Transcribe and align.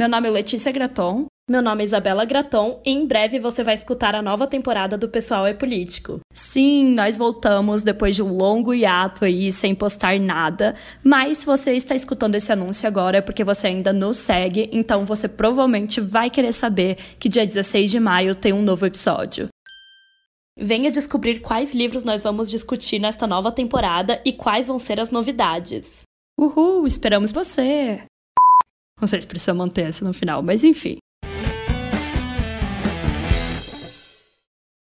Meu 0.00 0.08
nome 0.08 0.28
é 0.28 0.30
Letícia 0.30 0.72
Graton. 0.72 1.26
Meu 1.46 1.60
nome 1.60 1.82
é 1.82 1.84
Isabela 1.84 2.24
Graton 2.24 2.80
e 2.86 2.90
em 2.90 3.06
breve 3.06 3.38
você 3.38 3.62
vai 3.62 3.74
escutar 3.74 4.14
a 4.14 4.22
nova 4.22 4.46
temporada 4.46 4.96
do 4.96 5.10
Pessoal 5.10 5.46
é 5.46 5.52
Político. 5.52 6.20
Sim, 6.32 6.94
nós 6.94 7.18
voltamos 7.18 7.82
depois 7.82 8.16
de 8.16 8.22
um 8.22 8.34
longo 8.34 8.72
hiato 8.72 9.26
aí 9.26 9.52
sem 9.52 9.74
postar 9.74 10.18
nada, 10.18 10.74
mas 11.04 11.36
se 11.36 11.44
você 11.44 11.74
está 11.74 11.94
escutando 11.94 12.34
esse 12.34 12.50
anúncio 12.50 12.88
agora 12.88 13.18
é 13.18 13.20
porque 13.20 13.44
você 13.44 13.66
ainda 13.66 13.92
nos 13.92 14.16
segue, 14.16 14.70
então 14.72 15.04
você 15.04 15.28
provavelmente 15.28 16.00
vai 16.00 16.30
querer 16.30 16.54
saber 16.54 16.96
que 17.18 17.28
dia 17.28 17.46
16 17.46 17.90
de 17.90 18.00
maio 18.00 18.34
tem 18.34 18.54
um 18.54 18.62
novo 18.62 18.86
episódio. 18.86 19.48
Venha 20.58 20.90
descobrir 20.90 21.40
quais 21.40 21.74
livros 21.74 22.04
nós 22.04 22.22
vamos 22.22 22.48
discutir 22.48 22.98
nesta 22.98 23.26
nova 23.26 23.52
temporada 23.52 24.18
e 24.24 24.32
quais 24.32 24.66
vão 24.66 24.78
ser 24.78 24.98
as 24.98 25.10
novidades. 25.10 26.04
Uhul, 26.38 26.86
esperamos 26.86 27.32
você! 27.32 28.00
Não 29.00 29.08
sei 29.08 29.20
se 29.20 29.26
precisa 29.26 29.54
manter 29.54 29.82
essa 29.82 30.04
no 30.04 30.12
final, 30.12 30.42
mas 30.42 30.62
enfim. 30.62 30.98